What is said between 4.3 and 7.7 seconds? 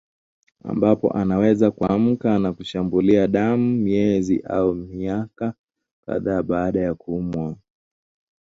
au miaka kadhaa baada ya kuumwa